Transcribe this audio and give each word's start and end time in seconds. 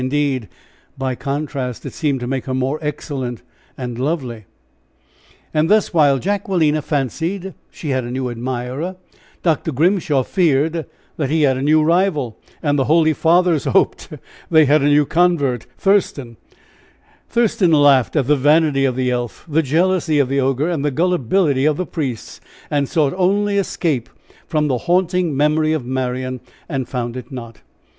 Indeed, 0.01 0.49
by 0.97 1.13
contrast, 1.13 1.85
it 1.85 1.93
seemed 1.93 2.21
to 2.21 2.27
make 2.27 2.45
her 2.45 2.55
more 2.55 2.79
excellent 2.81 3.43
and 3.77 3.99
lovely. 3.99 4.45
And 5.53 5.69
thus, 5.69 5.93
while 5.93 6.17
Jacquelina 6.17 6.81
fancied 6.81 7.53
she 7.69 7.89
had 7.89 8.03
a 8.03 8.09
new 8.09 8.31
admirer, 8.31 8.95
Dr. 9.43 9.71
Grimshaw 9.71 10.23
feared 10.23 10.87
that 11.17 11.29
he 11.29 11.43
had 11.43 11.55
a 11.55 11.61
new 11.61 11.83
rival, 11.83 12.39
and 12.63 12.79
the 12.79 12.85
holy 12.85 13.13
fathers 13.13 13.65
hoped 13.65 14.09
they 14.49 14.65
had 14.65 14.81
a 14.81 14.85
new 14.85 15.05
convert 15.05 15.67
Thurston 15.77 16.35
laughed 17.71 18.15
at 18.15 18.25
the 18.25 18.35
vanity 18.35 18.85
of 18.85 18.95
the 18.95 19.11
elf, 19.11 19.45
the 19.47 19.61
jealousy 19.61 20.17
of 20.17 20.29
the 20.29 20.41
Ogre, 20.41 20.67
and 20.71 20.83
the 20.83 20.89
gullibility 20.89 21.65
of 21.65 21.77
the 21.77 21.85
priests 21.85 22.41
and 22.71 22.89
sought 22.89 23.13
only 23.17 23.59
escape 23.59 24.09
from 24.47 24.67
the 24.67 24.79
haunting 24.89 25.37
memory 25.37 25.73
of 25.73 25.85
Marian, 25.85 26.39
and 26.67 26.89
found 26.89 27.15
it 27.15 27.31
not. 27.31 27.61